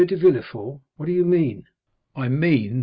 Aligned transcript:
de 0.03 0.15
Villefort!—What 0.15 1.05
do 1.05 1.11
you 1.11 1.23
mean?" 1.23 1.65
"I 2.15 2.27
mean 2.27 2.63
that 2.63 2.73
M. 2.75 2.79